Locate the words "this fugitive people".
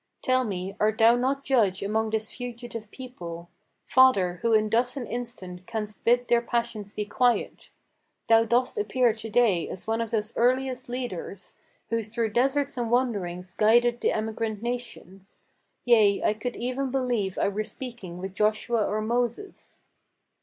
2.09-3.49